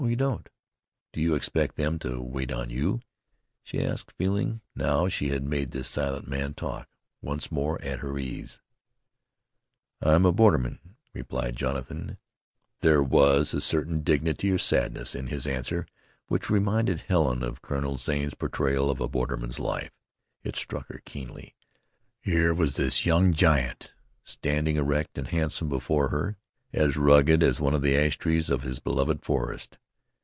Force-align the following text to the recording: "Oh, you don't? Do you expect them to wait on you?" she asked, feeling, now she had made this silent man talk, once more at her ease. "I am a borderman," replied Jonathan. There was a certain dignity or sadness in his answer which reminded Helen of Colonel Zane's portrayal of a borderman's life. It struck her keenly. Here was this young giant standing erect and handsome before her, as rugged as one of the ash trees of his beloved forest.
"Oh, 0.03 0.07
you 0.07 0.15
don't? 0.15 0.49
Do 1.13 1.21
you 1.21 1.35
expect 1.35 1.75
them 1.75 1.99
to 1.99 2.19
wait 2.19 2.51
on 2.51 2.71
you?" 2.71 3.01
she 3.61 3.79
asked, 3.85 4.13
feeling, 4.17 4.61
now 4.75 5.07
she 5.07 5.27
had 5.27 5.43
made 5.43 5.69
this 5.69 5.87
silent 5.87 6.27
man 6.27 6.55
talk, 6.55 6.89
once 7.21 7.51
more 7.51 7.79
at 7.83 7.99
her 7.99 8.17
ease. 8.17 8.59
"I 10.01 10.15
am 10.15 10.25
a 10.25 10.31
borderman," 10.33 10.95
replied 11.13 11.55
Jonathan. 11.55 12.17
There 12.79 13.03
was 13.03 13.53
a 13.53 13.61
certain 13.61 14.01
dignity 14.01 14.49
or 14.49 14.57
sadness 14.57 15.13
in 15.13 15.27
his 15.27 15.45
answer 15.45 15.85
which 16.29 16.49
reminded 16.49 17.01
Helen 17.01 17.43
of 17.43 17.61
Colonel 17.61 17.97
Zane's 17.97 18.33
portrayal 18.33 18.89
of 18.89 18.99
a 18.99 19.07
borderman's 19.07 19.59
life. 19.59 19.91
It 20.43 20.55
struck 20.55 20.87
her 20.87 21.03
keenly. 21.05 21.53
Here 22.19 22.55
was 22.55 22.75
this 22.75 23.05
young 23.05 23.33
giant 23.33 23.93
standing 24.23 24.77
erect 24.77 25.19
and 25.19 25.27
handsome 25.27 25.69
before 25.69 26.09
her, 26.09 26.37
as 26.73 26.97
rugged 26.97 27.43
as 27.43 27.61
one 27.61 27.75
of 27.75 27.83
the 27.83 27.95
ash 27.95 28.17
trees 28.17 28.49
of 28.49 28.63
his 28.63 28.79
beloved 28.79 29.23
forest. 29.23 29.77